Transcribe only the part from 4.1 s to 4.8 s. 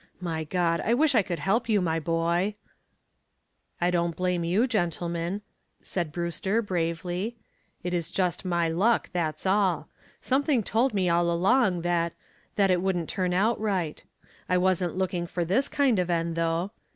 blame you,